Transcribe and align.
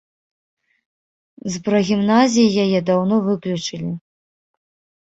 З 1.57 1.61
прагімназіі 1.67 2.57
яе 2.65 2.79
даўно 2.89 3.15
выключылі. 3.31 3.91